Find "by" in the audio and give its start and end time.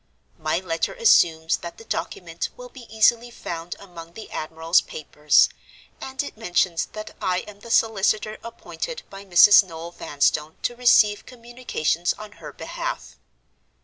9.11-9.23